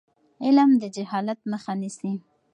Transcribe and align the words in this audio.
علم 0.43 0.69
د 0.81 0.83
جهالت 0.95 1.39
مخه 1.51 1.73
نیسي. 1.81 2.11